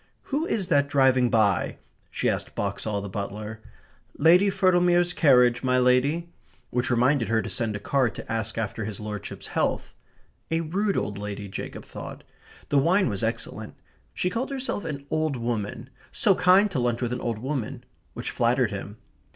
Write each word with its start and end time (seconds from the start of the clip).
"Who 0.33 0.47
is 0.47 0.69
that 0.69 0.87
driving 0.87 1.29
by?" 1.29 1.77
she 2.09 2.27
asked 2.27 2.55
Boxall, 2.55 3.01
the 3.01 3.07
butler. 3.07 3.61
"Lady 4.17 4.49
Firtlemere's 4.49 5.13
carriage, 5.13 5.61
my 5.61 5.77
lady," 5.77 6.33
which 6.71 6.89
reminded 6.89 7.27
her 7.27 7.39
to 7.39 7.49
send 7.51 7.75
a 7.75 7.79
card 7.79 8.15
to 8.15 8.31
ask 8.31 8.57
after 8.57 8.83
his 8.85 8.99
lordship's 8.99 9.45
health. 9.45 9.93
A 10.49 10.61
rude 10.61 10.97
old 10.97 11.19
lady, 11.19 11.47
Jacob 11.47 11.85
thought. 11.85 12.23
The 12.69 12.79
wine 12.79 13.09
was 13.09 13.21
excellent. 13.23 13.75
She 14.11 14.31
called 14.31 14.49
herself 14.49 14.85
"an 14.85 15.05
old 15.11 15.35
woman" 15.35 15.91
"so 16.11 16.33
kind 16.33 16.71
to 16.71 16.79
lunch 16.79 17.03
with 17.03 17.13
an 17.13 17.21
old 17.21 17.37
woman" 17.37 17.83
which 18.15 18.31
flattered 18.31 18.71
him. 18.71 18.97